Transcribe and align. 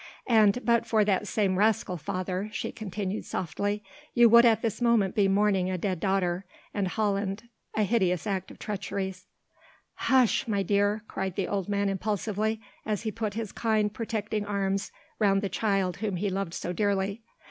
"And 0.25 0.65
but 0.65 0.87
for 0.87 1.05
that 1.05 1.27
same 1.27 1.59
rascal, 1.59 1.95
father," 1.95 2.49
she 2.53 2.71
continued 2.71 3.23
softly, 3.23 3.83
"you 4.15 4.29
would 4.29 4.45
at 4.45 4.63
this 4.63 4.81
moment 4.81 5.13
be 5.13 5.27
mourning 5.27 5.69
a 5.69 5.77
dead 5.77 5.99
daughter 5.99 6.43
and 6.73 6.87
Holland 6.87 7.47
a 7.75 7.83
hideous 7.83 8.25
act 8.25 8.49
of 8.49 8.57
treachery." 8.57 9.13
"Hush, 9.93 10.47
my 10.47 10.63
dear!" 10.63 11.03
cried 11.07 11.35
the 11.35 11.47
old 11.47 11.69
man 11.69 11.87
impulsively, 11.87 12.59
as 12.83 13.03
he 13.03 13.11
put 13.11 13.35
his 13.35 13.51
kind 13.51 13.93
protecting 13.93 14.43
arms 14.43 14.91
round 15.19 15.43
the 15.43 15.49
child 15.49 15.97
whom 15.97 16.15
he 16.15 16.31
loved 16.31 16.55
so 16.55 16.73
dearly. 16.73 17.21